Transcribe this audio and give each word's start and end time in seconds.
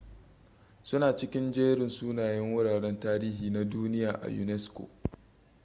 su 0.83 0.99
na 0.99 1.15
cikin 1.17 1.53
jerin 1.53 1.89
sunayen 1.89 2.53
wuraren 2.53 2.99
tarihi 2.99 3.49
na 3.49 3.63
duniya 3.63 4.11
na 4.11 4.27
unesco 4.27 4.89